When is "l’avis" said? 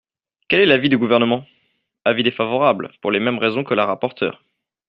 0.65-0.89